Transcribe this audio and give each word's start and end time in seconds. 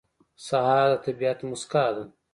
سهار 0.45 0.87
د 0.91 0.95
طبیعت 1.05 1.39
موسکا 1.49 1.85
ده. 1.95 2.03